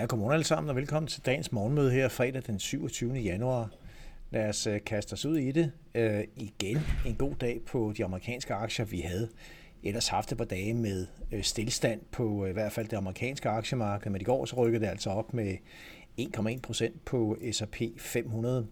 Ja, 0.00 0.06
godmorgen 0.06 0.32
alle 0.32 0.44
sammen 0.44 0.70
og 0.70 0.76
velkommen 0.76 1.08
til 1.08 1.26
dagens 1.26 1.52
morgenmøde 1.52 1.90
her 1.90 2.08
fredag 2.08 2.42
den 2.46 2.58
27. 2.58 3.14
januar. 3.14 3.70
Lad 4.30 4.48
os 4.48 4.66
øh, 4.66 4.80
kaste 4.86 5.12
os 5.12 5.24
ud 5.24 5.36
i 5.36 5.52
det. 5.52 5.72
Øh, 5.94 6.24
igen 6.36 6.78
en 7.06 7.14
god 7.14 7.34
dag 7.34 7.60
på 7.66 7.92
de 7.96 8.04
amerikanske 8.04 8.54
aktier. 8.54 8.86
Vi 8.86 9.00
havde 9.00 9.28
ellers 9.82 10.08
haft 10.08 10.32
et 10.32 10.38
par 10.38 10.44
dage 10.44 10.74
med 10.74 11.06
uh, 11.32 11.42
stillstand 11.42 12.00
på 12.12 12.44
øh, 12.44 12.50
i 12.50 12.52
hvert 12.52 12.72
fald 12.72 12.88
det 12.88 12.96
amerikanske 12.96 13.48
aktiemarked, 13.48 14.10
men 14.10 14.20
i 14.20 14.24
går 14.24 14.44
så 14.44 14.56
rykkede 14.56 14.84
det 14.84 14.90
altså 14.90 15.10
op 15.10 15.34
med 15.34 15.56
1,1 16.20 16.60
procent 16.60 17.04
på 17.04 17.36
S&P 17.52 17.82
500. 17.96 18.66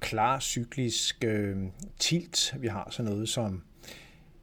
Klar 0.00 0.40
cyklisk 0.40 1.24
øh, 1.24 1.56
tilt. 1.98 2.54
Vi 2.58 2.68
har 2.68 2.88
så 2.90 3.02
noget 3.02 3.28
som 3.28 3.62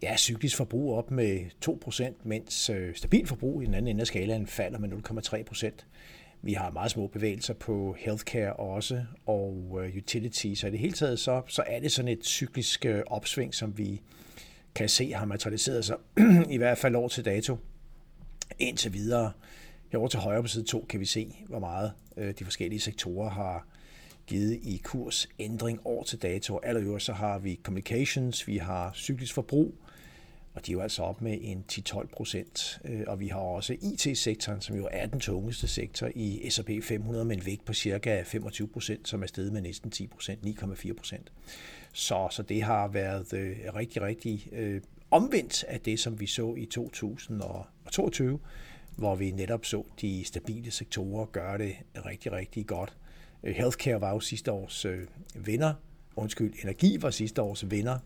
ja, 0.02 0.18
cyklisk 0.18 0.58
forbrug 0.58 0.94
op 0.94 1.12
med 1.12 1.40
2%, 1.70 2.14
mens 2.24 2.70
øh, 2.70 2.96
stabil 2.96 3.28
forbrug 3.28 3.62
i 3.62 3.66
den 3.66 3.74
anden 3.74 3.88
ende 3.88 4.02
af 4.02 4.08
skalaen 4.08 4.48
falder 4.48 4.80
med 4.80 4.90
0,3%. 4.90 5.86
Vi 6.46 6.54
har 6.54 6.72
meget 6.72 6.92
små 6.92 7.08
bevægelser 7.08 7.54
på 7.54 7.96
healthcare 8.00 8.54
også, 8.54 9.04
og 9.26 9.80
øh, 9.84 9.98
utilities. 9.98 10.60
Så 10.60 10.68
i 10.68 10.72
det 10.72 10.80
hele 10.80 10.94
taget, 10.94 11.20
så, 11.20 11.42
så 11.48 11.64
er 11.68 11.80
det 11.80 11.92
sådan 11.92 12.12
et 12.12 12.26
cyklisk 12.26 12.86
øh, 12.86 13.04
opsving, 13.08 13.56
som 13.56 13.78
vi 13.78 14.02
kan 14.76 14.90
se 14.90 15.14
har 15.14 15.26
materialiseret 15.26 15.86
sig, 15.86 15.98
i 16.50 16.58
hvert 16.58 16.78
fald 16.78 16.96
år 16.96 17.08
til 17.08 17.26
dato. 17.26 17.58
Indtil 18.60 18.94
videre, 18.94 19.32
herovre 19.92 20.10
til 20.10 20.20
højre 20.20 20.42
på 20.42 20.48
side 20.48 20.64
2, 20.64 20.86
kan 20.90 21.00
vi 21.00 21.06
se, 21.06 21.36
hvor 21.50 21.60
meget 21.60 21.92
øh, 22.18 22.34
de 22.40 22.44
forskellige 22.44 22.80
sektorer 22.80 23.30
har 23.30 23.68
givet 24.28 24.60
i 24.64 24.82
kursændring 24.84 25.80
år 25.86 26.04
til 26.04 26.22
dato. 26.22 26.60
Allerøverst 26.64 27.06
så 27.06 27.14
har 27.14 27.40
vi 27.40 27.60
communications, 27.64 28.48
vi 28.48 28.58
har 28.58 28.92
cyklisk 28.96 29.34
forbrug, 29.34 29.76
og 30.56 30.66
de 30.66 30.72
er 30.72 30.74
jo 30.74 30.82
altså 30.82 31.04
op 31.04 31.22
med 31.22 31.38
en 31.42 31.66
10-12 31.72 32.08
procent. 32.16 32.80
Øh, 32.86 33.04
og 33.08 33.20
vi 33.20 33.28
har 33.28 33.40
også 33.40 33.76
IT-sektoren, 33.82 34.62
som 34.62 34.76
jo 34.76 34.88
er 34.92 35.06
den 35.06 35.20
tungeste 35.20 35.68
sektor 35.68 36.10
i 36.16 36.50
S&P 36.50 36.70
500, 36.84 37.26
med 37.26 37.38
en 37.38 37.46
vægt 37.46 37.66
på 37.66 37.74
cirka 37.74 38.24
25 38.24 38.68
procent, 38.68 39.08
som 39.08 39.24
er 39.24 39.28
steget 39.28 39.54
med 39.54 39.62
næsten 39.62 39.92
10 39.92 40.08
procent, 40.08 40.40
9,4 40.46 40.94
procent. 40.94 41.32
Så, 41.94 42.28
så 42.32 42.44
det 42.44 42.64
har 42.64 42.88
været 42.88 43.34
øh, 43.34 43.58
rigtig, 43.76 44.02
rigtig 44.02 44.50
øh, 44.52 44.82
omvendt 45.12 45.64
af 45.64 45.80
det, 45.80 46.00
som 46.00 46.20
vi 46.20 46.26
så 46.26 46.56
i 46.56 46.66
2022, 46.66 48.40
hvor 48.96 49.16
vi 49.16 49.32
netop 49.32 49.66
så 49.66 49.84
de 50.02 50.24
stabile 50.24 50.72
sektorer 50.72 51.26
gøre 51.26 51.58
det 51.58 51.76
rigtig, 52.06 52.32
rigtig 52.32 52.68
godt. 52.68 52.98
Øh, 53.44 53.56
healthcare 53.56 54.02
var 54.02 54.12
jo 54.12 54.20
sidste 54.20 54.52
års 54.52 54.86
øh, 54.86 55.08
vinder, 55.36 55.74
undskyld, 56.16 56.54
energi 56.64 56.98
var 57.02 57.10
sidste 57.10 57.42
års 57.42 57.72
vinder, 57.72 58.00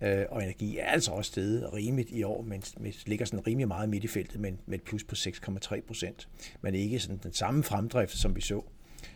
Øh, 0.00 0.24
og 0.28 0.42
energi 0.42 0.78
er 0.78 0.86
altså 0.86 1.10
også 1.10 1.30
steget 1.30 1.72
rimeligt 1.72 2.10
i 2.10 2.22
år, 2.22 2.42
men, 2.42 2.62
men 2.80 2.92
ligger 3.06 3.26
sådan 3.26 3.46
rimelig 3.46 3.68
meget 3.68 3.88
midt 3.88 4.04
i 4.04 4.08
feltet 4.08 4.40
med, 4.40 4.52
med 4.66 4.78
et 4.78 4.84
plus 4.84 5.04
på 5.04 5.14
6,3 5.14 5.80
procent. 5.80 6.28
Men 6.60 6.74
ikke 6.74 6.98
sådan 6.98 7.20
den 7.22 7.32
samme 7.32 7.62
fremdrift, 7.62 8.18
som 8.18 8.36
vi 8.36 8.40
så 8.40 8.62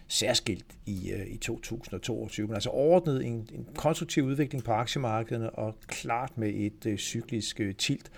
særskilt 0.09 0.67
i, 0.87 1.11
øh, 1.11 1.27
i 1.27 1.37
2022. 1.37 2.47
Men 2.47 2.55
altså 2.55 2.71
overordnet 2.71 3.27
en, 3.27 3.33
en 3.33 3.67
konstruktiv 3.75 4.25
udvikling 4.25 4.65
på 4.65 4.73
aktiemarkederne 4.73 5.51
og 5.51 5.75
klart 5.87 6.39
med 6.39 6.55
et 6.55 6.87
øh, 6.87 6.99
cyklisk 6.99 7.61
øh, 7.61 7.75
tilt. 7.75 8.11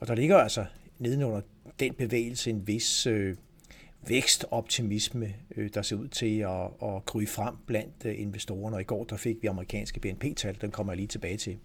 Og 0.00 0.06
der 0.06 0.14
ligger 0.14 0.36
altså 0.36 0.64
nedenunder 0.98 1.40
den 1.80 1.94
bevægelse 1.94 2.50
en 2.50 2.66
vis 2.66 3.06
øh, 3.06 3.36
vækstoptimisme, 4.08 5.34
øh, 5.56 5.70
der 5.74 5.82
ser 5.82 5.96
ud 5.96 6.08
til 6.08 6.38
at, 6.38 6.64
at 6.82 7.04
gryde 7.04 7.26
frem 7.26 7.54
blandt 7.66 7.94
øh, 8.04 8.20
investorerne. 8.20 8.76
Og 8.76 8.80
i 8.80 8.84
går 8.84 9.04
der 9.04 9.16
fik 9.16 9.36
vi 9.42 9.46
amerikanske 9.46 10.00
BNP-tal, 10.00 10.58
den 10.60 10.70
kommer 10.70 10.92
jeg 10.92 10.96
lige 10.96 11.06
tilbage 11.06 11.36
til. 11.36 11.58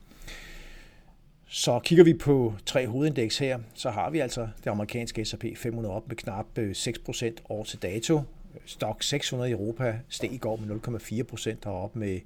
Så 1.47 1.79
kigger 1.79 2.03
vi 2.03 2.13
på 2.13 2.53
tre 2.65 2.87
hovedindeks 2.87 3.37
her, 3.37 3.59
så 3.73 3.89
har 3.89 4.09
vi 4.09 4.19
altså 4.19 4.47
det 4.63 4.69
amerikanske 4.69 5.25
S&P 5.25 5.45
500 5.57 5.95
op 5.95 6.07
med 6.07 6.15
knap 6.15 6.57
øh, 6.57 6.71
6% 6.71 7.35
år 7.49 7.63
til 7.63 7.81
dato. 7.81 8.21
Stock 8.65 9.03
600 9.03 9.49
i 9.49 9.53
Europa 9.53 9.99
steg 10.09 10.33
i 10.33 10.37
går 10.37 10.55
med 10.55 10.75
0,4% 11.63 11.69
og 11.69 11.83
op 11.83 11.95
med 11.95 12.19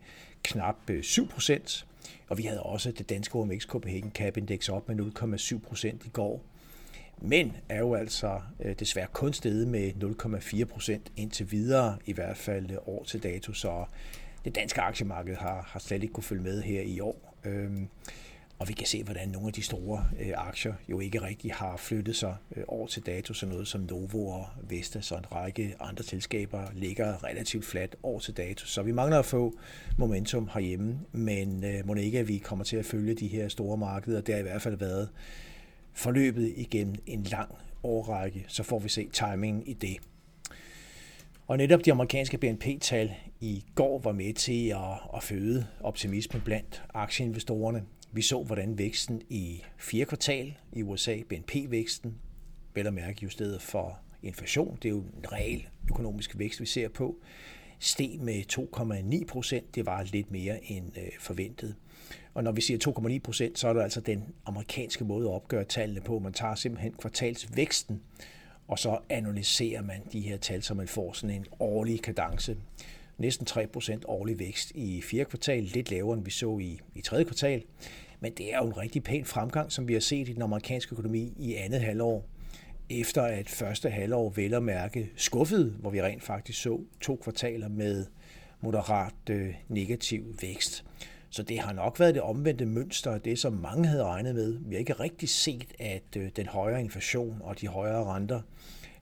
knap 0.44 0.76
øh, 0.90 1.00
7%. 1.00 1.86
Og 2.30 2.38
vi 2.38 2.44
havde 2.44 2.64
også 2.64 2.92
det 2.92 3.10
danske 3.10 3.36
OMX 3.36 3.66
Copenhagen 3.68 4.12
Cap 4.12 4.38
Index 4.38 4.70
op 4.70 4.90
med 4.90 5.00
0,7% 5.00 5.88
i 5.88 6.10
går. 6.14 6.42
Men 7.22 7.56
er 7.70 7.80
jo 7.80 7.94
altså 7.94 8.42
øh, 8.60 8.76
desværre 8.80 9.08
kun 9.14 9.34
steget 9.34 9.68
med 9.68 9.92
0,4% 11.04 11.12
indtil 11.18 11.52
videre, 11.52 11.98
i 12.06 12.14
hvert 12.14 12.38
fald 12.38 12.70
år 12.86 13.04
til 13.04 13.24
dato, 13.24 13.54
så 13.54 13.86
det 14.46 14.56
danske 14.56 14.82
aktiemarked 14.82 15.36
har, 15.36 15.64
har 15.68 15.80
slet 15.80 16.04
ikke 16.04 16.14
kunne 16.14 16.24
følge 16.24 16.44
med 16.44 16.62
her 16.62 16.82
i 16.82 17.00
år. 17.00 17.36
Øhm, 17.46 17.88
og 18.60 18.68
vi 18.68 18.74
kan 18.74 18.88
se, 18.88 19.04
hvordan 19.04 19.30
nogle 19.30 19.48
af 19.48 19.54
de 19.54 19.62
store 19.62 20.06
øh, 20.20 20.34
aktier 20.36 20.74
jo 20.90 21.00
ikke 21.00 21.22
rigtig 21.22 21.54
har 21.54 21.78
flyttet 21.78 22.16
sig 22.16 22.36
øh, 22.56 22.64
over 22.68 22.88
til 22.88 23.06
dato, 23.06 23.34
så 23.34 23.46
noget 23.46 23.68
som 23.68 23.82
Novo 23.82 24.28
og 24.28 24.46
Vestas 24.70 25.12
og 25.12 25.18
en 25.18 25.32
række 25.32 25.76
andre 25.80 26.04
selskaber 26.04 26.68
ligger 26.74 27.24
relativt 27.24 27.66
fladt 27.66 27.96
over 28.04 28.20
til 28.20 28.38
dato. 28.38 28.66
Så 28.66 28.84
vi 28.84 28.92
mangler 28.92 29.20
at 29.20 29.26
få 29.26 29.58
momentum 29.98 30.50
herhjemme, 30.54 31.00
men 31.12 31.64
øh, 31.64 31.88
må 31.88 31.96
ikke, 31.96 32.20
at 32.20 32.28
vi 32.28 32.38
kommer 32.38 32.66
til 32.66 32.78
at 32.78 32.86
følge 32.86 33.14
de 33.14 33.28
her 33.28 33.48
store 33.48 33.78
markeder. 33.78 34.22
Det 34.22 34.34
har 34.34 34.40
i 34.40 34.44
hvert 34.44 34.62
fald 34.62 34.78
været 34.78 35.10
forløbet 35.94 36.54
igennem 36.58 36.96
en 37.06 37.24
lang 37.24 37.56
årrække, 37.84 38.46
så 38.48 38.64
får 38.64 38.80
vi 38.80 38.90
se 38.90 39.10
timingen 39.14 39.64
i 39.66 39.74
det. 39.74 39.98
Og 41.48 41.58
netop 41.58 41.86
de 41.86 41.92
amerikanske 41.92 42.38
BNP-tal 42.38 43.12
i 43.40 43.64
går 43.76 44.00
var 44.00 44.12
med 44.12 44.34
til 44.34 44.70
at, 44.70 45.16
at 45.16 45.24
føde 45.24 45.68
optimisme 45.82 46.42
blandt 46.46 46.84
aktieinvestorerne. 46.94 47.84
Vi 48.12 48.22
så, 48.22 48.44
hvordan 48.44 48.78
væksten 48.78 49.22
i 49.30 49.64
fjerde 49.78 50.06
kvartal 50.06 50.58
i 50.74 50.84
USA, 50.84 51.18
BNP-væksten, 51.30 52.16
vel 52.74 52.88
at 52.88 52.94
mærke 52.94 53.20
justeret 53.24 53.62
for 53.62 54.00
inflation, 54.24 54.78
det 54.82 54.86
er 54.86 54.90
jo 54.90 55.00
en 55.00 55.32
reel 55.32 55.68
økonomisk 55.90 56.38
vækst, 56.40 56.62
vi 56.62 56.66
ser 56.66 56.90
på, 56.90 57.16
steg 57.80 58.20
med 58.20 58.44
2,9 59.22 59.26
procent. 59.26 59.76
Det 59.76 59.86
var 59.86 60.04
lidt 60.04 60.32
mere 60.32 60.72
end 60.72 60.98
øh, 60.98 61.10
forventet. 61.20 61.76
Og 62.34 62.44
når 62.44 62.52
vi 62.52 62.62
siger 62.62 62.94
2,9 63.00 63.20
procent, 63.20 63.60
så 63.60 63.68
er 63.68 63.74
det 63.74 63.82
altså 63.82 64.02
den 64.02 64.24
amerikanske 64.46 65.04
måde 65.04 65.28
at 65.28 65.34
opgøre 65.34 65.64
tallene 65.64 66.02
på. 66.02 66.20
Man 66.20 66.34
tager 66.34 66.56
simpelthen 66.56 66.94
kvartalsvæksten, 66.94 68.02
og 68.68 68.80
så 68.80 68.98
analyserer 69.10 69.82
man 69.82 70.02
de 70.12 70.22
her 70.22 70.38
tal, 70.38 70.64
så 70.64 70.74
man 70.74 70.88
får 70.88 71.14
sådan 71.14 71.36
en 71.36 71.46
årlig 71.60 72.02
kadence. 72.02 72.58
Næsten 73.20 73.48
3% 73.50 74.02
årlig 74.06 74.40
vækst 74.40 74.72
i 74.76 75.02
fjerde 75.02 75.30
kvartal, 75.30 75.64
lidt 75.64 75.92
lavere 75.92 76.18
end 76.18 76.26
vi 76.26 76.32
så 76.32 76.58
i, 76.58 76.80
i 76.96 77.02
tredje 77.02 77.24
kvartal. 77.24 77.64
Men 78.20 78.34
det 78.34 78.54
er 78.54 78.58
jo 78.58 78.66
en 78.66 78.78
rigtig 78.78 79.04
pæn 79.04 79.26
fremgang, 79.26 79.72
som 79.72 79.88
vi 79.88 79.94
har 79.94 80.00
set 80.00 80.30
i 80.30 80.34
den 80.34 80.42
amerikanske 80.42 80.94
økonomi 80.94 81.34
i 81.38 81.56
andet 81.56 81.82
halvår. 81.82 82.26
Efter 82.90 83.22
at 83.22 83.50
første 83.50 83.90
halvår 83.90 84.30
vel 84.30 84.54
at 84.54 84.64
mærke 84.64 85.10
skuffede, 85.16 85.76
hvor 85.80 85.90
vi 85.90 86.02
rent 86.02 86.24
faktisk 86.24 86.62
så 86.62 86.80
to 87.02 87.16
kvartaler 87.16 87.68
med 87.68 88.06
moderat 88.62 89.14
øh, 89.30 89.54
negativ 89.68 90.36
vækst. 90.42 90.86
Så 91.30 91.44
det 91.44 91.60
har 91.60 91.74
nok 91.74 92.00
været 92.00 92.16
det 92.16 92.22
omvendte 92.22 92.66
mønster 92.66 93.12
af 93.12 93.22
det, 93.22 93.40
som 93.40 93.54
mange 93.54 93.88
havde 93.88 94.04
regnet 94.04 94.36
med. 94.36 94.58
Vi 94.66 94.76
har 94.76 94.80
ikke 94.80 94.94
rigtig 94.94 95.30
set, 95.30 95.74
at 95.80 96.18
øh, 96.18 96.30
den 96.36 96.48
højere 96.48 96.82
inflation 96.82 97.38
og 97.44 97.62
de 97.62 97.68
højere 97.68 98.04
renter 98.04 98.42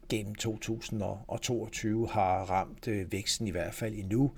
gennem 0.10 0.36
2022 0.36 2.08
har 2.08 2.44
ramt 2.44 2.88
øh, 2.88 3.12
væksten 3.12 3.48
i 3.48 3.52
hvert 3.52 3.74
fald 3.74 3.94
endnu. 3.94 4.32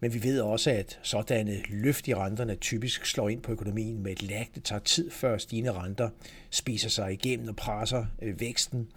Men 0.00 0.14
vi 0.14 0.22
ved 0.22 0.40
også, 0.40 0.70
at 0.70 0.98
sådanne 1.02 1.62
løft 1.68 2.08
i 2.08 2.14
renterne 2.14 2.54
typisk 2.54 3.06
slår 3.06 3.28
ind 3.28 3.42
på 3.42 3.52
økonomien 3.52 4.02
med 4.02 4.12
et 4.12 4.22
lag. 4.22 4.50
Det 4.54 4.64
tager 4.64 4.80
tid 4.80 5.10
før 5.10 5.38
stigende 5.38 5.72
renter 5.72 6.10
spiser 6.50 6.88
sig 6.88 7.12
igennem 7.12 7.48
og 7.48 7.56
presser 7.56 8.04
øh, 8.22 8.40
væksten. 8.40 8.88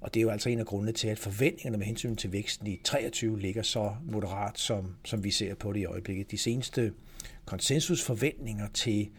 Og 0.00 0.14
det 0.14 0.20
er 0.20 0.22
jo 0.22 0.30
altså 0.30 0.48
en 0.48 0.58
af 0.58 0.66
grundene 0.66 0.92
til, 0.92 1.08
at 1.08 1.18
forventningerne 1.18 1.78
med 1.78 1.86
hensyn 1.86 2.16
til 2.16 2.32
væksten 2.32 2.66
i 2.66 2.80
23 2.84 3.40
ligger 3.40 3.62
så 3.62 3.94
moderat, 4.04 4.58
som, 4.58 4.94
som 5.04 5.24
vi 5.24 5.30
ser 5.30 5.54
på 5.54 5.72
det 5.72 5.80
i 5.80 5.84
øjeblikket. 5.84 6.30
De 6.30 6.38
seneste 6.38 6.92
konsensusforventninger 7.44 8.68
til 8.74 9.10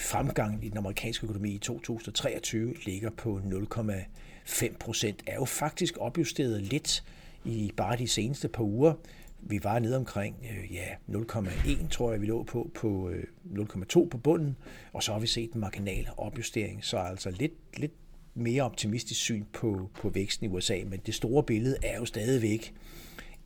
fremgangen 0.00 0.62
i 0.62 0.68
den 0.68 0.78
amerikanske 0.78 1.24
økonomi 1.24 1.50
i 1.50 1.58
2023 1.58 2.74
ligger 2.84 3.10
på 3.10 3.40
0,5 3.44 4.76
procent, 4.76 5.22
er 5.26 5.34
jo 5.34 5.44
faktisk 5.44 5.98
opjusteret 5.98 6.62
lidt 6.62 7.04
i 7.44 7.72
bare 7.76 7.96
de 7.96 8.08
seneste 8.08 8.48
par 8.48 8.62
uger. 8.62 8.94
Vi 9.42 9.60
var 9.64 9.78
nede 9.78 9.96
omkring 9.96 10.36
øh, 10.50 10.74
ja, 10.74 10.86
0,1, 11.08 11.88
tror 11.88 12.12
jeg, 12.12 12.20
vi 12.20 12.26
lå 12.26 12.42
på, 12.42 12.70
på 12.74 13.10
øh, 13.10 13.24
0,2 13.44 14.08
på 14.08 14.18
bunden, 14.18 14.56
og 14.92 15.02
så 15.02 15.12
har 15.12 15.18
vi 15.18 15.26
set 15.26 15.52
en 15.52 15.60
marginal 15.60 16.08
opjustering, 16.16 16.84
så 16.84 16.98
altså 16.98 17.30
lidt, 17.30 17.52
lidt 17.76 17.92
mere 18.34 18.62
optimistisk 18.62 19.20
syn 19.20 19.44
på, 19.52 19.90
på 20.00 20.08
væksten 20.08 20.46
i 20.46 20.48
USA, 20.48 20.78
men 20.86 21.00
det 21.06 21.14
store 21.14 21.42
billede 21.42 21.76
er 21.82 21.96
jo 21.98 22.04
stadigvæk 22.04 22.74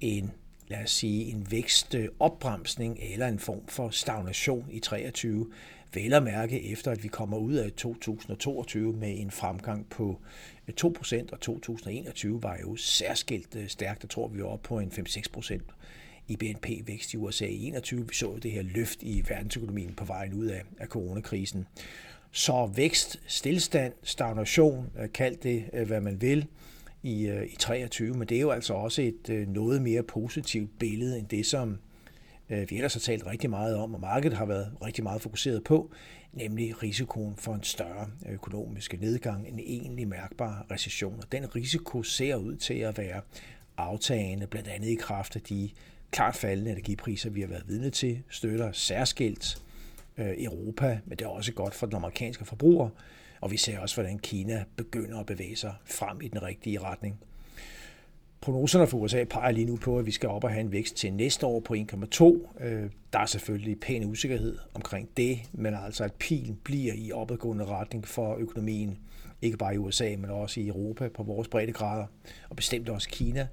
en 0.01 0.31
lad 0.69 0.83
os 0.83 0.91
sige, 0.91 1.25
en 1.25 1.47
vækstopbremsning 1.51 2.99
eller 3.01 3.29
en 3.29 3.39
form 3.39 3.67
for 3.69 3.91
stagnation 3.91 4.67
i 4.71 4.79
23, 4.79 5.51
vel 5.95 6.13
at 6.13 6.23
mærke 6.23 6.71
efter, 6.73 6.91
at 6.91 7.03
vi 7.03 7.09
kommer 7.09 7.37
ud 7.37 7.55
af 7.55 7.73
2022 7.73 8.93
med 8.93 9.21
en 9.21 9.31
fremgang 9.31 9.89
på 9.91 10.21
øh, 10.69 10.75
2%, 10.85 11.33
og 11.33 11.41
2021 11.41 12.43
var 12.43 12.59
jo 12.63 12.77
særskilt 12.77 13.57
øh, 13.57 13.69
stærkt. 13.69 14.03
Der 14.03 14.09
tror, 14.09 14.29
vi 14.29 14.43
var 14.43 14.49
oppe 14.49 14.69
på 14.69 14.79
en 14.79 14.93
5-6% 14.93 15.61
i 16.29 16.37
BNP-vækst 16.37 17.15
i 17.15 17.17
USA 17.17 17.47
i 17.47 17.67
21. 17.67 18.09
Vi 18.09 18.15
så 18.15 18.39
det 18.43 18.51
her 18.51 18.63
løft 18.63 19.03
i 19.03 19.25
verdensøkonomien 19.29 19.95
på 19.95 20.05
vejen 20.05 20.35
ud 20.35 20.47
af, 20.47 20.63
af 20.79 20.87
coronakrisen. 20.87 21.67
Så 22.31 22.71
vækst, 22.77 23.21
stillstand, 23.27 23.93
stagnation, 24.03 24.91
øh, 24.99 25.09
kald 25.13 25.37
det 25.37 25.87
hvad 25.87 26.01
man 26.01 26.21
vil, 26.21 26.47
i, 27.03 27.31
i 27.53 27.57
23, 27.59 28.15
men 28.15 28.29
det 28.29 28.37
er 28.37 28.41
jo 28.41 28.51
altså 28.51 28.75
også 28.75 29.03
et 29.03 29.49
noget 29.49 29.83
mere 29.83 30.03
positivt 30.03 30.79
billede 30.79 31.19
end 31.19 31.29
det, 31.29 31.47
som 31.47 31.79
Øh, 32.51 32.71
vi 32.71 32.77
ellers 32.77 32.95
har 32.95 33.01
talt 33.01 33.27
rigtig 33.27 33.51
meget 33.51 33.77
om, 33.77 33.95
og 33.95 34.01
markedet 34.01 34.39
har 34.39 34.47
været 34.47 34.73
rigtig 34.85 35.05
meget 35.05 35.23
fokuseret 35.23 35.65
på, 35.65 35.93
nemlig 36.33 36.83
risikoen 36.83 37.37
for 37.37 37.55
en 37.55 37.63
større 37.63 38.11
økonomisk 38.29 39.01
nedgang, 39.01 39.49
en 39.49 39.59
egentlig 39.59 40.09
mærkbar 40.09 40.67
recession. 40.71 41.19
Og 41.23 41.33
den 41.33 41.57
risiko 41.57 42.03
ser 42.03 42.37
ud 42.37 42.57
til 42.57 42.75
at 42.75 42.99
være 42.99 43.21
aftagende, 43.77 44.47
blandt 44.47 44.69
andet 44.69 44.89
i 44.89 44.95
kraft 44.95 45.37
af 45.37 45.43
de 45.43 45.71
klart 46.11 46.37
faldende 46.37 46.71
energipriser, 46.71 47.31
vi 47.31 47.41
har 47.41 47.49
været 47.49 47.69
vidne 47.69 47.91
til, 47.91 48.23
støtter 48.29 48.73
særskilt 48.73 49.63
øh, 50.19 50.35
Europa, 50.39 51.01
men 51.07 51.19
det 51.19 51.25
er 51.25 51.29
også 51.29 51.53
godt 51.53 51.75
for 51.75 51.87
den 51.87 51.97
amerikanske 51.97 52.45
forbruger, 52.45 52.89
og 53.41 53.51
vi 53.51 53.57
ser 53.57 53.79
også, 53.79 53.97
hvordan 53.97 54.19
Kina 54.19 54.65
begynder 54.77 55.21
at 55.21 55.27
bevæge 55.27 55.57
sig 55.57 55.75
frem 55.85 56.21
i 56.21 56.29
den 56.29 56.43
rigtige 56.43 56.81
retning. 56.81 57.21
Prognoserne 58.45 58.87
for 58.87 58.99
USA 58.99 59.25
peger 59.25 59.51
lige 59.51 59.67
nu 59.67 59.77
på, 59.77 59.99
at 59.99 60.07
vi 60.07 60.11
skal 60.11 60.29
op 60.29 60.45
og 60.45 60.51
have 60.51 60.61
en 60.61 60.73
vækst 60.73 60.97
til 60.97 61.13
næste 61.13 61.47
år 61.47 61.61
på 61.61 61.75
1,2. 61.75 62.65
Øh, 62.65 62.91
der 63.13 63.19
er 63.19 63.27
selvfølgelig 63.27 63.81
pæn 63.81 64.05
usikkerhed 64.05 64.59
omkring 64.75 65.09
det, 65.17 65.39
men 65.53 65.75
altså 65.75 66.05
at 66.05 66.13
pilen 66.13 66.61
bliver 66.65 66.95
i 66.97 67.13
opadgående 67.13 67.65
retning 67.65 68.09
for 68.09 68.37
økonomien, 68.37 68.99
ikke 69.43 69.57
bare 69.57 69.75
i 69.75 69.79
USA, 69.79 70.17
men 70.19 70.31
også 70.31 70.61
i 70.61 70.69
Europa 70.69 71.09
på 71.09 71.23
vores 71.23 71.49
breddegrader, 71.49 72.07
og 72.49 72.57
bestemt 72.57 72.89
også 72.89 73.09
Kina 73.09 73.47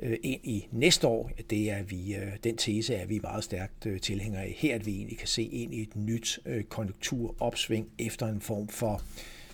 øh, 0.00 0.18
ind 0.22 0.40
i 0.44 0.68
næste 0.70 1.06
år, 1.06 1.30
det 1.50 1.70
er 1.70 1.82
vi, 1.82 2.14
øh, 2.14 2.32
den 2.44 2.56
tese 2.56 2.94
er 2.94 3.06
vi 3.06 3.18
meget 3.22 3.44
stærkt 3.44 3.86
tilhængere 4.02 4.42
af. 4.42 4.54
Her 4.58 4.74
at 4.74 4.86
vi 4.86 4.96
egentlig 4.96 5.18
kan 5.18 5.28
se 5.28 5.42
ind 5.42 5.74
i 5.74 5.82
et 5.82 5.96
nyt 5.96 6.40
konjunkturopsving 6.68 7.88
efter 7.98 8.26
en 8.26 8.40
form 8.40 8.68
for 8.68 9.02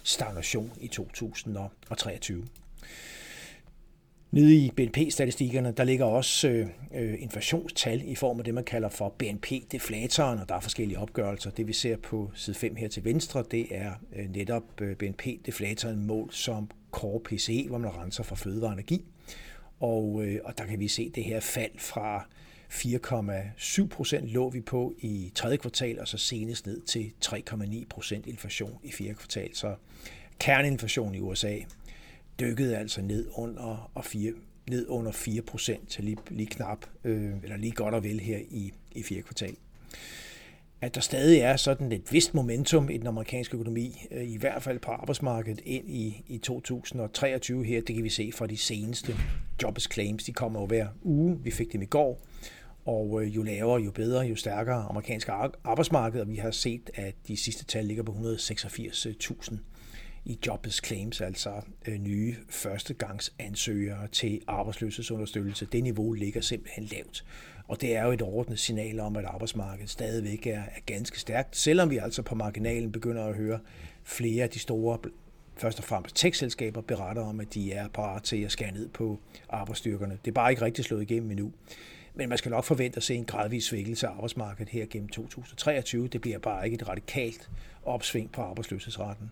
stagnation 0.03 0.73
i 0.81 0.89
2023. 0.89 2.45
Nede 4.31 4.57
i 4.57 4.71
BNP-statistikkerne, 4.71 5.73
der 5.73 5.85
ligger 5.85 6.05
også 6.05 6.49
øh, 6.49 6.67
øh, 6.95 7.23
inflationstal 7.23 8.03
i 8.05 8.15
form 8.15 8.39
af 8.39 8.45
det, 8.45 8.55
man 8.55 8.65
kalder 8.65 8.89
for 8.89 9.09
BNP-deflatoren, 9.19 10.39
og 10.39 10.49
der 10.49 10.55
er 10.55 10.61
forskellige 10.61 10.99
opgørelser. 10.99 11.51
Det 11.51 11.67
vi 11.67 11.73
ser 11.73 11.97
på 11.97 12.31
side 12.35 12.57
5 12.57 12.77
her 12.77 12.89
til 12.89 13.05
venstre, 13.05 13.45
det 13.51 13.67
er 13.71 13.93
øh, 14.17 14.31
netop 14.31 14.81
øh, 14.81 14.97
BNP-deflatoren 14.97 16.07
mål 16.07 16.33
som 16.33 16.71
core 16.91 17.21
PCE, 17.21 17.69
hvor 17.69 17.79
man 17.79 17.91
renser 17.97 18.23
for 18.23 18.37
fødevare 18.37 18.71
og 18.71 18.73
energi. 18.73 19.05
Og, 19.81 20.25
øh, 20.25 20.41
og 20.45 20.59
der 20.59 20.65
kan 20.65 20.81
vi 20.81 20.89
se 20.89 21.11
det 21.15 21.25
her 21.25 21.41
fald 21.41 21.79
fra 21.79 22.27
4,7 22.71 23.89
procent 23.89 24.29
lå 24.29 24.51
vi 24.51 24.61
på 24.61 24.95
i 24.99 25.33
tredje 25.35 25.57
kvartal, 25.57 26.01
og 26.01 26.09
så 26.09 26.19
senest 26.19 26.67
ned 26.67 26.81
til 26.81 27.13
3,9 27.25 27.85
procent 27.91 28.27
inflation 28.27 28.79
i 28.83 28.93
fjerde 28.93 29.15
kvartal. 29.15 29.55
Så 29.55 29.75
kerneinflation 30.39 31.15
i 31.15 31.21
USA 31.21 31.57
dykkede 32.41 32.77
altså 32.77 33.03
ned 33.03 33.27
under, 33.33 33.91
og 33.95 34.05
4, 34.05 34.33
ned 34.71 34.87
under 34.89 35.13
4 35.13 35.43
procent 35.43 35.89
til 35.89 36.05
lige, 36.05 36.17
lige 36.31 36.47
knap, 36.47 36.87
øh, 37.05 37.33
eller 37.43 37.57
lige 37.57 37.73
godt 37.73 37.95
og 37.95 38.05
vel 38.05 38.21
her 38.21 38.39
i, 38.51 38.73
i 38.93 39.03
fjerde 39.03 39.23
kvartal. 39.23 39.57
At 40.81 40.95
der 40.95 41.01
stadig 41.01 41.39
er 41.39 41.57
sådan 41.57 41.93
et 41.93 42.13
vist 42.13 42.35
momentum 42.35 42.91
i 42.91 42.97
den 42.97 43.07
amerikanske 43.07 43.55
økonomi, 43.55 44.07
øh, 44.11 44.31
i 44.31 44.37
hvert 44.37 44.63
fald 44.63 44.79
på 44.79 44.91
arbejdsmarkedet 44.91 45.61
ind 45.65 45.91
i, 45.91 46.25
i 46.27 46.39
2023 46.39 47.65
her, 47.65 47.81
det 47.81 47.95
kan 47.95 48.05
vi 48.05 48.09
se 48.09 48.33
fra 48.33 48.47
de 48.47 48.57
seneste 48.57 49.15
jobless 49.63 49.89
claims. 49.93 50.25
De 50.25 50.33
kommer 50.33 50.61
jo 50.61 50.67
hver 50.67 50.87
uge. 51.03 51.39
Vi 51.43 51.51
fik 51.51 51.73
dem 51.73 51.83
i 51.83 51.87
går. 51.87 52.21
Og 52.85 53.23
øh, 53.23 53.37
jo 53.37 53.43
lavere, 53.43 53.81
jo 53.81 53.91
bedre, 53.91 54.21
jo 54.21 54.37
stærkere 54.37 54.87
amerikanske 54.91 55.33
arbejdsmarked, 55.65 56.21
og 56.21 56.29
vi 56.29 56.37
har 56.37 56.51
set, 56.51 56.91
at 56.95 57.15
de 57.29 57.37
sidste 57.37 57.65
tal 57.65 57.85
ligger 57.85 58.03
på 58.03 58.13
186.000 58.13 59.57
i 60.25 60.39
jobbets 60.47 60.87
claims, 60.87 61.21
altså 61.21 61.51
øh, 61.87 61.99
nye 61.99 62.37
førstegangsansøgere 62.49 64.09
til 64.09 64.41
arbejdsløshedsunderstøttelse. 64.47 65.67
Det 65.67 65.83
niveau 65.83 66.13
ligger 66.13 66.41
simpelthen 66.41 66.85
lavt. 66.85 67.25
Og 67.69 67.81
det 67.81 67.97
er 67.97 68.05
jo 68.05 68.13
et 68.13 68.23
ordnet 68.23 68.59
signal 68.59 69.01
om, 69.01 69.17
at 69.17 69.25
arbejdsmarkedet 69.25 69.91
stadigvæk 69.91 70.47
er, 70.47 70.61
er 70.61 70.81
ganske 70.87 71.21
stærkt, 71.21 71.57
selvom 71.57 71.91
vi 71.91 71.97
altså 71.97 72.23
på 72.23 72.35
marginalen 72.35 72.93
begynder 72.93 73.25
at 73.25 73.35
høre 73.35 73.59
flere 74.05 74.43
af 74.43 74.51
de 74.51 74.59
store, 74.59 74.99
først 75.57 75.79
og 75.79 75.85
fremmest 75.85 76.17
tech-selskaber, 76.17 76.81
beretter 76.81 77.23
om, 77.23 77.41
at 77.41 77.55
de 77.55 77.73
er 77.73 77.89
parat 77.89 78.23
til 78.23 78.43
at 78.43 78.53
skære 78.53 78.73
ned 78.73 78.89
på 78.89 79.19
arbejdsstyrkerne. 79.49 80.19
Det 80.25 80.31
er 80.31 80.35
bare 80.35 80.51
ikke 80.51 80.63
rigtig 80.63 80.85
slået 80.85 81.03
igennem 81.03 81.31
endnu. 81.31 81.53
Men 82.15 82.29
man 82.29 82.39
skal 82.39 82.51
nok 82.51 82.65
forvente 82.65 82.97
at 82.97 83.03
se 83.03 83.15
en 83.15 83.25
gradvis 83.25 83.65
svækkelse 83.65 84.07
af 84.07 84.11
arbejdsmarkedet 84.11 84.69
her 84.69 84.87
gennem 84.91 85.09
2023. 85.09 86.09
Det 86.09 86.21
bliver 86.21 86.39
bare 86.39 86.65
ikke 86.65 86.75
et 86.75 86.89
radikalt 86.89 87.51
opsving 87.85 88.33
på 88.33 88.43
arbejdsløshedsraten. 88.43 89.31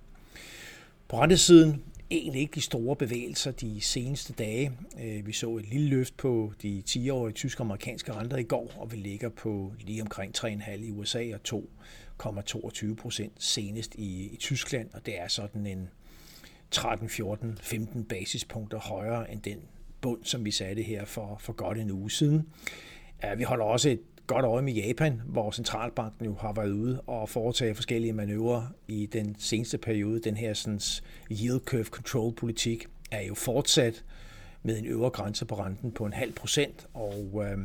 På 1.08 1.20
rentesiden 1.20 1.82
egentlig 2.10 2.40
ikke 2.40 2.54
de 2.54 2.60
store 2.60 2.96
bevægelser 2.96 3.50
de 3.50 3.80
seneste 3.80 4.32
dage. 4.32 4.72
Øh, 5.02 5.26
vi 5.26 5.32
så 5.32 5.56
et 5.56 5.68
lille 5.68 5.88
løft 5.88 6.16
på 6.16 6.52
de 6.62 6.82
10-årige 6.88 7.34
tyske 7.34 7.60
og 7.60 7.64
amerikanske 7.64 8.12
renter 8.12 8.36
i 8.36 8.42
går, 8.42 8.72
og 8.76 8.92
vi 8.92 8.96
ligger 8.96 9.28
på 9.28 9.72
lige 9.80 10.02
omkring 10.02 10.38
3,5 10.38 10.70
i 10.70 10.90
USA 10.90 11.34
og 11.34 11.62
2,22 12.22 12.94
procent 12.94 13.32
senest 13.38 13.94
i, 13.94 14.28
i 14.32 14.36
Tyskland, 14.36 14.88
og 14.92 15.06
det 15.06 15.20
er 15.20 15.28
sådan 15.28 15.66
en 15.66 15.88
13, 16.70 17.08
14, 17.08 17.58
15 17.60 18.04
basispunkter 18.04 18.78
højere 18.78 19.32
end 19.32 19.42
den 19.42 19.58
bund, 20.00 20.24
som 20.24 20.44
vi 20.44 20.50
satte 20.50 20.82
her 20.82 21.04
for, 21.04 21.36
for 21.40 21.52
godt 21.52 21.78
en 21.78 21.90
uge 21.90 22.10
siden. 22.10 22.46
Vi 23.36 23.42
holder 23.42 23.64
også 23.64 23.90
et 23.90 24.00
godt 24.26 24.44
øje 24.44 24.62
med 24.62 24.72
Japan, 24.72 25.22
hvor 25.26 25.50
centralbanken 25.50 26.26
jo 26.26 26.34
har 26.34 26.52
været 26.52 26.70
ude 26.70 27.00
og 27.00 27.28
foretage 27.28 27.74
forskellige 27.74 28.12
manøvrer 28.12 28.66
i 28.88 29.06
den 29.06 29.36
seneste 29.38 29.78
periode. 29.78 30.20
Den 30.20 30.36
her 30.36 30.54
sådan, 30.54 30.80
yield 31.30 31.60
curve 31.60 31.84
control 31.84 32.34
politik 32.34 32.86
er 33.10 33.22
jo 33.22 33.34
fortsat 33.34 34.04
med 34.62 34.78
en 34.78 34.86
øvre 34.86 35.10
grænse 35.10 35.44
på 35.44 35.54
renten 35.54 35.92
på 35.92 36.04
en 36.04 36.12
halv 36.12 36.32
procent, 36.32 36.86
og 36.94 37.44
øh, 37.44 37.58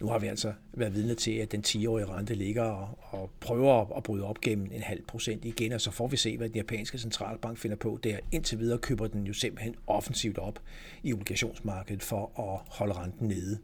nu 0.00 0.08
har 0.08 0.18
vi 0.18 0.26
altså 0.26 0.52
været 0.72 0.94
vidne 0.94 1.14
til, 1.14 1.32
at 1.32 1.52
den 1.52 1.64
10-årige 1.66 2.06
rente 2.06 2.34
ligger 2.34 2.62
og, 2.62 2.98
og 3.00 3.30
prøver 3.40 3.96
at 3.96 4.02
bryde 4.02 4.24
op 4.24 4.40
gennem 4.40 4.70
en 4.72 4.82
halv 4.82 5.02
procent 5.02 5.44
igen, 5.44 5.72
og 5.72 5.80
så 5.80 5.90
får 5.90 6.06
vi 6.06 6.16
se, 6.16 6.36
hvad 6.36 6.48
den 6.48 6.56
japanske 6.56 6.98
centralbank 6.98 7.58
finder 7.58 7.76
på 7.76 7.98
der. 8.02 8.18
Indtil 8.32 8.58
videre 8.58 8.78
køber 8.78 9.06
den 9.06 9.26
jo 9.26 9.32
simpelthen 9.32 9.74
offensivt 9.86 10.38
op 10.38 10.58
i 11.02 11.12
obligationsmarkedet 11.12 12.02
for 12.02 12.32
at 12.38 12.74
holde 12.76 12.92
renten 12.92 13.28
nede. 13.28 13.58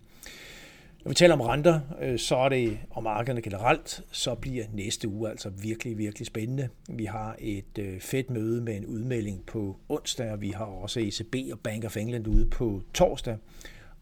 Når 1.07 1.11
vi 1.11 1.15
taler 1.15 1.35
om 1.35 1.41
renter, 1.41 1.81
øh, 2.01 2.19
så 2.19 2.37
er 2.37 2.49
det 2.49 2.79
om 2.91 3.03
markederne 3.03 3.43
generelt, 3.43 4.05
så 4.13 4.35
bliver 4.35 4.65
næste 4.73 5.09
uge 5.09 5.31
altså 5.31 5.49
virkelig, 5.49 5.99
virkelig 5.99 6.27
spændende. 6.27 6.69
Vi 6.89 7.05
har 7.05 7.37
et 7.39 7.79
øh, 7.79 8.01
fedt 8.01 8.31
møde 8.31 8.63
med 8.63 8.77
en 8.77 8.87
udmelding 8.87 9.47
på 9.47 9.77
onsdag, 9.89 10.31
og 10.31 10.41
vi 10.41 10.51
har 10.51 10.65
også 10.65 11.01
ECB 11.01 11.53
og 11.53 11.61
Bank 11.61 11.85
of 11.85 11.97
England 11.97 12.27
ude 12.27 12.47
på 12.47 12.83
torsdag. 12.95 13.37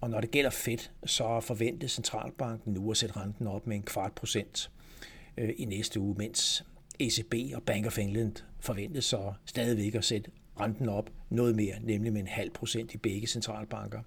Og 0.01 0.11
når 0.11 0.21
det 0.21 0.31
gælder 0.31 0.51
fedt, 0.51 0.91
så 1.07 1.41
forventes 1.41 1.93
centralbanken 1.93 2.73
nu 2.73 2.91
at 2.91 2.97
sætte 2.97 3.17
renten 3.17 3.47
op 3.47 3.67
med 3.67 3.77
en 3.77 3.83
kvart 3.83 4.13
procent 4.13 4.71
øh, 5.39 5.51
i 5.57 5.65
næste 5.65 6.01
uge, 6.01 6.15
mens 6.19 6.65
ECB 6.99 7.35
og 7.55 7.63
Bank 7.63 7.87
of 7.87 7.99
England 7.99 8.33
forventes 8.61 9.05
så 9.05 9.33
stadigvæk 9.45 9.95
at 9.95 10.05
sætte 10.05 10.31
renten 10.61 10.89
op 10.89 11.11
noget 11.31 11.57
mere, 11.57 11.75
nemlig 11.83 12.13
med 12.13 12.21
en 12.21 12.27
halv 12.27 12.51
procent 12.51 12.95
i 12.95 12.97
begge 12.97 13.27
centralbanker. 13.27 14.01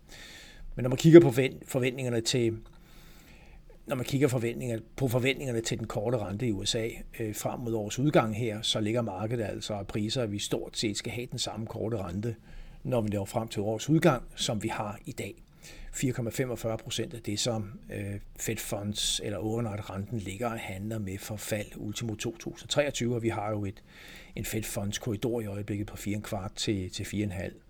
Men 0.76 0.84
når 0.84 0.90
man 0.90 0.98
kigger 0.98 1.20
på 1.20 1.32
forventningerne 1.66 2.22
til 2.22 2.58
når 3.88 3.96
man 3.96 4.06
kigger 4.06 4.28
forventninger, 4.28 4.80
på 4.96 5.08
forventningerne 5.08 5.62
til 5.62 5.80
den 5.80 5.88
korte 5.88 6.18
rente 6.18 6.48
i 6.48 6.52
USA 6.52 6.90
øh, 7.20 7.36
frem 7.36 7.60
mod 7.60 7.74
årets 7.74 8.00
udgang 8.00 8.38
her, 8.38 8.62
så 8.62 8.80
ligger 8.80 9.02
markedet 9.02 9.44
altså 9.44 9.74
af 9.74 9.88
priser, 9.88 10.24
at 10.24 10.32
vi 10.32 10.40
stort 10.40 10.78
set 10.78 10.98
skal 10.98 11.12
have 11.12 11.28
den 11.32 11.40
samme 11.40 11.66
korte 11.66 11.98
rente, 11.98 12.36
når 12.84 13.02
vi 13.02 13.10
når 13.10 13.26
frem 13.26 13.48
til 13.48 13.62
årets 13.62 13.90
udgang, 13.90 14.24
som 14.36 14.64
vi 14.64 14.68
har 14.68 15.00
i 15.06 15.12
dag. 15.12 15.44
4,45 15.94 16.76
procent 16.76 17.14
af 17.14 17.22
det, 17.22 17.40
som 17.40 17.80
øh, 17.94 18.20
Fed 18.40 18.58
Funds 18.58 19.22
eller 19.24 19.38
overnight-renten 19.38 20.18
ligger 20.18 20.50
og 20.50 20.60
handler 20.60 21.00
med 21.00 21.18
for 21.18 21.36
fald 21.36 21.68
ultimo 21.76 22.16
2023, 22.16 23.16
og 23.16 23.24
vi 23.24 23.30
har 23.30 23.50
jo 23.50 23.66
et, 23.66 23.84
en 24.36 24.46
Fed 24.46 24.64
Funds 24.64 24.98
korridor 24.98 25.42
i 25.42 25.46
øjeblikket 25.46 25.88
på 25.88 25.96
4,25 25.96 26.48
til, 26.56 26.92
til 26.92 27.04
4,5 27.04 27.67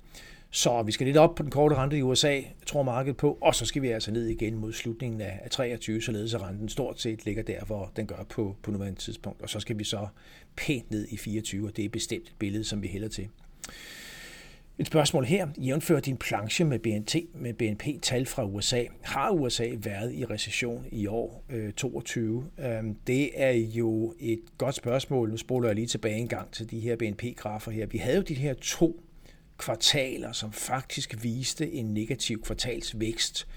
så 0.51 0.83
vi 0.83 0.91
skal 0.91 1.07
lidt 1.07 1.17
op 1.17 1.35
på 1.35 1.43
den 1.43 1.51
korte 1.51 1.75
rente 1.75 1.97
i 1.97 2.01
USA, 2.01 2.41
tror 2.65 2.83
markedet 2.83 3.17
på, 3.17 3.37
og 3.41 3.55
så 3.55 3.65
skal 3.65 3.81
vi 3.81 3.87
altså 3.87 4.11
ned 4.11 4.27
igen 4.27 4.55
mod 4.55 4.73
slutningen 4.73 5.21
af 5.21 5.47
23, 5.51 6.01
således 6.01 6.33
at 6.33 6.41
renten 6.41 6.69
stort 6.69 7.01
set 7.01 7.25
ligger 7.25 7.43
der, 7.43 7.65
hvor 7.65 7.91
den 7.95 8.07
gør 8.07 8.25
på, 8.29 8.55
på 8.63 8.71
nuværende 8.71 8.99
tidspunkt. 8.99 9.41
Og 9.41 9.49
så 9.49 9.59
skal 9.59 9.79
vi 9.79 9.83
så 9.83 10.07
pænt 10.55 10.91
ned 10.91 11.07
i 11.09 11.17
24, 11.17 11.67
og 11.67 11.77
det 11.77 11.85
er 11.85 11.89
bestemt 11.89 12.27
et 12.27 12.35
billede, 12.39 12.63
som 12.63 12.81
vi 12.81 12.87
hælder 12.87 13.07
til. 13.07 13.27
Et 14.79 14.87
spørgsmål 14.87 15.25
her. 15.25 15.47
Jævnfør 15.57 15.99
din 15.99 16.17
planche 16.17 16.65
med, 16.65 16.79
BNP, 16.79 17.15
med 17.33 17.53
BNP-tal 17.53 18.25
fra 18.25 18.45
USA. 18.45 18.83
Har 19.01 19.31
USA 19.31 19.67
været 19.77 20.13
i 20.13 20.25
recession 20.25 20.85
i 20.91 21.07
år 21.07 21.43
øh, 21.49 21.73
22? 21.73 22.45
Øhm, 22.59 22.95
det 23.07 23.29
er 23.33 23.51
jo 23.51 24.13
et 24.19 24.41
godt 24.57 24.75
spørgsmål. 24.75 25.29
Nu 25.29 25.37
spoler 25.37 25.67
jeg 25.67 25.75
lige 25.75 25.87
tilbage 25.87 26.17
en 26.17 26.27
gang 26.27 26.51
til 26.51 26.71
de 26.71 26.79
her 26.79 26.95
BNP-grafer 26.95 27.71
her. 27.71 27.85
Vi 27.85 27.97
havde 27.97 28.17
jo 28.17 28.23
de 28.23 28.33
her 28.33 28.53
to 28.53 29.03
kvartaler, 29.57 30.31
som 30.31 30.51
faktisk 30.51 31.23
viste 31.23 31.71
en 31.71 31.93
negativ 31.93 32.41
kvartalsvækst. 32.41 33.47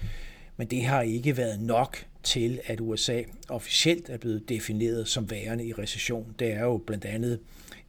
Men 0.57 0.67
det 0.67 0.85
har 0.85 1.01
ikke 1.01 1.37
været 1.37 1.59
nok 1.59 2.05
til, 2.23 2.61
at 2.65 2.79
USA 2.81 3.21
officielt 3.49 4.09
er 4.09 4.17
blevet 4.17 4.49
defineret 4.49 5.07
som 5.07 5.31
værende 5.31 5.65
i 5.65 5.73
recession. 5.73 6.35
Det 6.39 6.51
er 6.51 6.63
jo 6.63 6.77
blandt 6.77 7.05
andet 7.05 7.39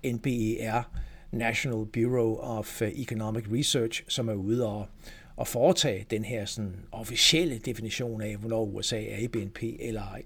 NBER, 0.05 0.91
National 1.33 1.87
Bureau 1.87 2.37
of 2.37 2.83
Economic 2.83 3.45
Research, 3.53 4.03
som 4.09 4.29
er 4.29 4.35
ude 4.35 4.67
og, 4.67 4.87
og 5.37 5.49
foretage 5.49 6.07
den 6.11 6.25
her 6.25 6.45
sådan, 6.45 6.77
officielle 6.93 7.59
definition 7.59 8.23
af, 8.23 8.37
hvornår 8.37 8.65
USA 8.65 9.05
er 9.05 9.19
i 9.19 9.29
BNP 9.29 9.63
eller 9.63 10.03
ej. 10.03 10.23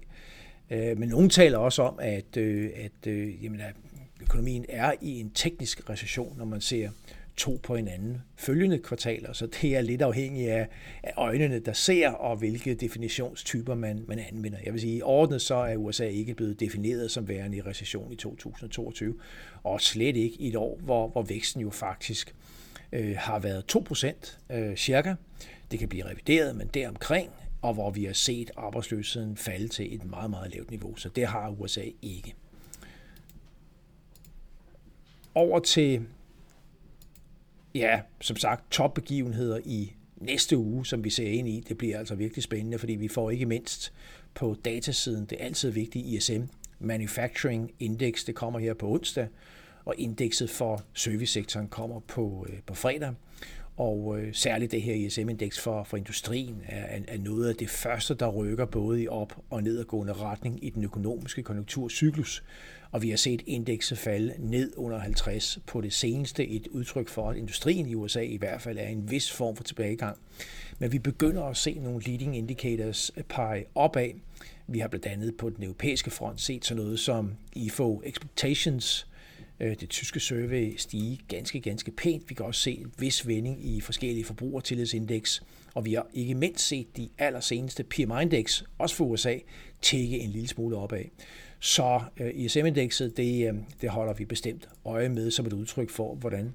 Øh, 0.69 0.97
men 0.97 1.09
nogen 1.09 1.29
taler 1.29 1.57
også 1.57 1.81
om, 1.81 1.99
at, 2.01 2.37
øh, 2.37 2.69
at 2.75 3.07
øh, 3.07 3.43
jamen, 3.43 3.61
at 3.61 3.75
økonomien 4.21 4.65
er 4.69 4.93
i 5.01 5.19
en 5.19 5.29
teknisk 5.29 5.89
recession, 5.89 6.37
når 6.37 6.45
man 6.45 6.61
ser 6.61 6.89
to 7.37 7.59
på 7.63 7.75
hinanden 7.75 8.21
følgende 8.35 8.79
kvartaler, 8.79 9.33
så 9.33 9.45
det 9.45 9.75
er 9.75 9.81
lidt 9.81 10.01
afhængigt 10.01 10.49
af, 10.49 10.67
af 11.03 11.13
øjnene, 11.17 11.59
der 11.59 11.73
ser, 11.73 12.09
og 12.09 12.37
hvilke 12.37 12.73
definitionstyper 12.73 13.75
man, 13.75 14.05
man 14.07 14.19
anvender. 14.19 14.59
Jeg 14.65 14.73
vil 14.73 14.81
sige, 14.81 15.05
ordnet 15.05 15.41
så 15.41 15.55
er 15.55 15.75
USA 15.75 16.05
ikke 16.05 16.33
blevet 16.33 16.59
defineret 16.59 17.11
som 17.11 17.27
værende 17.27 17.57
i 17.57 17.61
recession 17.61 18.11
i 18.11 18.15
2022, 18.15 19.19
og 19.63 19.81
slet 19.81 20.17
ikke 20.17 20.35
i 20.41 20.47
et 20.47 20.55
år, 20.55 20.79
hvor, 20.83 21.07
hvor 21.07 21.21
væksten 21.21 21.61
jo 21.61 21.69
faktisk 21.69 22.35
øh, 22.91 23.15
har 23.17 23.39
været 23.39 23.75
2% 24.51 24.55
øh, 24.55 24.75
cirka. 24.75 25.15
Det 25.71 25.79
kan 25.79 25.89
blive 25.89 26.05
revideret, 26.05 26.55
men 26.55 26.67
deromkring, 26.73 27.29
og 27.61 27.73
hvor 27.73 27.91
vi 27.91 28.05
har 28.05 28.13
set 28.13 28.51
arbejdsløsheden 28.57 29.37
falde 29.37 29.67
til 29.67 29.95
et 29.95 30.05
meget, 30.05 30.29
meget 30.29 30.53
lavt 30.53 30.69
niveau. 30.69 30.95
Så 30.95 31.09
det 31.09 31.27
har 31.27 31.49
USA 31.49 31.83
ikke. 32.01 32.35
Over 35.35 35.59
til 35.59 36.05
ja, 37.77 38.01
som 38.21 38.37
sagt, 38.37 38.71
topbegivenheder 38.71 39.59
i 39.65 39.93
næste 40.15 40.57
uge, 40.57 40.85
som 40.85 41.03
vi 41.03 41.09
ser 41.09 41.27
ind 41.27 41.47
i. 41.47 41.63
Det 41.67 41.77
bliver 41.77 41.99
altså 41.99 42.15
virkelig 42.15 42.43
spændende, 42.43 42.79
fordi 42.79 42.95
vi 42.95 43.07
får 43.07 43.31
ikke 43.31 43.45
mindst 43.45 43.93
på 44.33 44.55
datasiden 44.65 45.25
det 45.25 45.41
er 45.41 45.45
altid 45.45 45.71
vigtige 45.71 46.05
ISM 46.05 46.41
Manufacturing 46.79 47.71
Index. 47.79 48.25
Det 48.25 48.35
kommer 48.35 48.59
her 48.59 48.73
på 48.73 48.87
onsdag, 48.87 49.27
og 49.85 49.93
indekset 49.97 50.49
for 50.49 50.81
servicesektoren 50.93 51.67
kommer 51.67 51.99
på, 51.99 52.45
øh, 52.49 52.59
på 52.65 52.73
fredag. 52.73 53.13
Og 53.77 54.19
øh, 54.19 54.33
særligt 54.33 54.71
det 54.71 54.81
her 54.81 54.93
ISM-indeks 54.93 55.59
for, 55.59 55.83
for 55.83 55.97
industrien 55.97 56.61
er, 56.65 56.99
er 57.07 57.17
noget 57.17 57.49
af 57.49 57.55
det 57.55 57.69
første, 57.69 58.13
der 58.13 58.27
rykker 58.27 58.65
både 58.65 59.01
i 59.01 59.07
op- 59.07 59.43
og 59.49 59.63
nedadgående 59.63 60.13
retning 60.13 60.65
i 60.65 60.69
den 60.69 60.83
økonomiske 60.83 61.43
konjunkturcyklus 61.43 62.43
og 62.91 63.01
vi 63.01 63.09
har 63.09 63.17
set 63.17 63.41
indekset 63.45 63.97
falde 63.97 64.33
ned 64.37 64.73
under 64.77 64.99
50 64.99 65.59
på 65.67 65.81
det 65.81 65.93
seneste. 65.93 66.47
Et 66.47 66.67
udtryk 66.67 67.09
for, 67.09 67.29
at 67.29 67.37
industrien 67.37 67.89
i 67.89 67.95
USA 67.95 68.21
i 68.21 68.37
hvert 68.37 68.61
fald 68.61 68.77
er 68.77 68.87
en 68.87 69.11
vis 69.11 69.31
form 69.31 69.55
for 69.55 69.63
tilbagegang. 69.63 70.17
Men 70.79 70.91
vi 70.91 70.99
begynder 70.99 71.43
at 71.43 71.57
se 71.57 71.73
nogle 71.73 72.03
leading 72.03 72.37
indicators 72.37 73.11
pege 73.29 73.65
opad. 73.75 74.09
Vi 74.67 74.79
har 74.79 74.87
blandt 74.87 75.05
andet 75.05 75.37
på 75.37 75.49
den 75.49 75.63
europæiske 75.63 76.11
front 76.11 76.41
set 76.41 76.65
sådan 76.65 76.83
noget 76.83 76.99
som 76.99 77.33
IFO 77.53 78.01
Expectations, 78.05 79.07
øh, 79.11 79.16
Øh, 79.59 79.75
det 79.79 79.89
tyske 79.89 80.19
survey 80.19 80.75
stige 80.77 81.19
ganske, 81.27 81.59
ganske 81.59 81.91
pænt. 81.91 82.29
Vi 82.29 82.35
kan 82.35 82.45
også 82.45 82.61
se 82.61 82.71
en 82.71 82.91
vis 82.99 83.27
vending 83.27 83.65
i 83.65 83.81
forskellige 83.81 84.25
forbrugertillidsindeks, 84.25 85.43
og 85.73 85.85
vi 85.85 85.93
har 85.93 86.07
ikke 86.13 86.35
mindst 86.35 86.67
set 86.67 86.97
de 86.97 87.09
allerseneste 87.17 87.83
PMI-indeks, 87.83 88.63
også 88.77 88.95
for 88.95 89.05
USA, 89.05 89.37
tække 89.81 90.19
en 90.19 90.29
lille 90.29 90.47
smule 90.47 90.77
opad. 90.77 91.03
Så 91.59 92.01
øh, 92.17 92.31
ISM-indekset, 92.35 93.17
det, 93.17 93.47
øh, 93.47 93.55
det 93.81 93.89
holder 93.89 94.13
vi 94.13 94.25
bestemt 94.25 94.69
øje 94.85 95.09
med 95.09 95.31
som 95.31 95.45
et 95.45 95.53
udtryk 95.53 95.89
for, 95.89 96.15
hvordan 96.15 96.53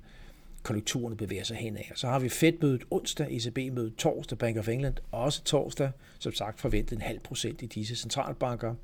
konjunkturerne 0.62 1.16
bevæger 1.16 1.44
sig 1.44 1.56
henad. 1.56 1.82
Så 1.94 2.06
har 2.06 2.18
vi 2.18 2.28
Fed-mødet 2.28 2.82
onsdag, 2.90 3.26
ECB-mødet 3.30 3.96
torsdag, 3.96 4.38
Bank 4.38 4.56
of 4.56 4.68
England 4.68 4.94
også 5.12 5.44
torsdag, 5.44 5.90
som 6.18 6.32
sagt 6.32 6.60
forventet 6.60 6.96
en 6.96 7.02
halv 7.02 7.20
procent 7.20 7.62
i 7.62 7.66
disse 7.66 7.96
centralbanker. 7.96 8.74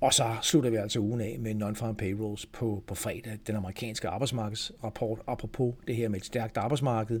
Og 0.00 0.14
så 0.14 0.36
slutter 0.42 0.70
vi 0.70 0.76
altså 0.76 1.00
ugen 1.00 1.20
af 1.20 1.36
med 1.38 1.54
non-farm 1.54 1.94
payrolls 1.94 2.46
på, 2.46 2.82
på 2.86 2.94
fredag, 2.94 3.38
den 3.46 3.56
amerikanske 3.56 4.08
arbejdsmarkedsrapport, 4.08 5.20
apropos 5.26 5.74
det 5.86 5.96
her 5.96 6.08
med 6.08 6.18
et 6.18 6.24
stærkt 6.24 6.56
arbejdsmarked. 6.56 7.20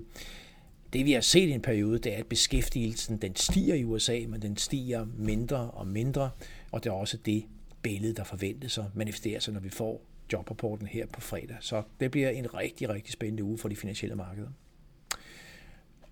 Det 0.92 1.04
vi 1.04 1.12
har 1.12 1.20
set 1.20 1.48
i 1.48 1.52
en 1.52 1.62
periode, 1.62 1.98
det 1.98 2.14
er, 2.14 2.18
at 2.18 2.26
beskæftigelsen 2.26 3.16
den 3.16 3.36
stiger 3.36 3.74
i 3.74 3.84
USA, 3.84 4.20
men 4.28 4.42
den 4.42 4.56
stiger 4.56 5.06
mindre 5.18 5.70
og 5.70 5.86
mindre, 5.86 6.30
og 6.72 6.84
det 6.84 6.90
er 6.90 6.94
også 6.94 7.16
det, 7.16 7.44
billede, 7.82 8.14
der 8.14 8.24
forventes 8.24 8.78
at 8.78 8.84
manifestere 8.94 9.40
sig, 9.40 9.54
når 9.54 9.60
vi 9.60 9.68
får 9.68 10.02
jobrapporten 10.32 10.86
her 10.86 11.06
på 11.06 11.20
fredag. 11.20 11.56
Så 11.60 11.82
det 12.00 12.10
bliver 12.10 12.30
en 12.30 12.54
rigtig, 12.54 12.88
rigtig 12.88 13.12
spændende 13.12 13.44
uge 13.44 13.58
for 13.58 13.68
de 13.68 13.76
finansielle 13.76 14.16
markeder. 14.16 14.48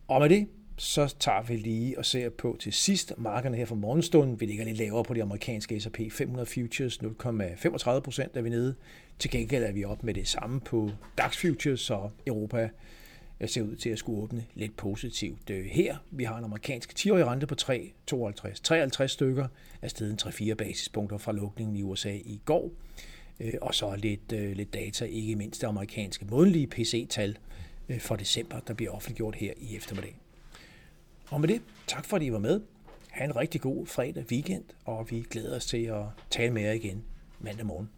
Og 0.08 0.20
med 0.20 0.28
det, 0.28 0.48
så 0.76 1.14
tager 1.18 1.42
vi 1.42 1.56
lige 1.56 1.98
og 1.98 2.04
ser 2.04 2.28
på 2.28 2.56
til 2.60 2.72
sidst 2.72 3.14
markerne 3.18 3.56
her 3.56 3.66
fra 3.66 3.74
morgenstunden. 3.74 4.40
Vi 4.40 4.46
ligger 4.46 4.64
lidt 4.64 4.78
lavere 4.78 5.04
på 5.04 5.14
de 5.14 5.22
amerikanske 5.22 5.80
S&P 5.80 6.00
500 6.12 6.46
futures, 6.46 6.98
0,35 6.98 8.00
procent 8.00 8.36
er 8.36 8.42
vi 8.42 8.48
nede. 8.48 8.74
Til 9.18 9.30
gengæld 9.30 9.64
er 9.64 9.72
vi 9.72 9.84
op 9.84 10.02
med 10.02 10.14
det 10.14 10.28
samme 10.28 10.60
på 10.60 10.90
DAX 11.18 11.36
futures, 11.36 11.80
så 11.80 12.10
Europa 12.26 12.68
øh, 13.40 13.48
ser 13.48 13.62
ud 13.62 13.76
til 13.76 13.90
at 13.90 13.98
skulle 13.98 14.22
åbne 14.22 14.44
lidt 14.54 14.76
positivt 14.76 15.50
øh, 15.50 15.64
her. 15.64 15.96
Vi 16.10 16.24
har 16.24 16.38
en 16.38 16.44
amerikansk 16.44 16.94
10-årig 16.98 17.26
rente 17.26 17.46
på 17.46 17.54
3,52. 17.60 18.60
53 18.62 19.10
stykker 19.10 19.48
er 19.82 19.88
stedet 19.88 20.26
3-4 20.26 20.54
basispunkter 20.54 21.18
fra 21.18 21.32
lukningen 21.32 21.76
i 21.76 21.82
USA 21.82 22.12
i 22.12 22.40
går. 22.44 22.70
Øh, 23.40 23.52
og 23.62 23.74
så 23.74 23.96
lidt, 23.96 24.32
lidt 24.32 24.74
data, 24.74 25.04
ikke 25.04 25.36
mindst 25.36 25.60
det 25.60 25.66
amerikanske 25.66 26.24
månedlige 26.24 26.66
PC-tal 26.66 27.38
for 27.98 28.16
december, 28.16 28.60
der 28.60 28.74
bliver 28.74 28.90
offentliggjort 28.90 29.34
her 29.34 29.52
i 29.56 29.76
eftermiddag. 29.76 30.23
Og 31.34 31.40
med 31.40 31.48
det, 31.48 31.62
tak 31.86 32.04
fordi 32.04 32.26
I 32.26 32.32
var 32.32 32.38
med. 32.38 32.60
Ha' 33.10 33.24
en 33.24 33.36
rigtig 33.36 33.60
god 33.60 33.86
fredag 33.86 34.24
weekend, 34.30 34.64
og 34.84 35.10
vi 35.10 35.26
glæder 35.30 35.56
os 35.56 35.66
til 35.66 35.84
at 35.84 36.02
tale 36.30 36.52
med 36.52 36.62
jer 36.62 36.72
igen 36.72 37.04
mandag 37.40 37.66
morgen. 37.66 37.90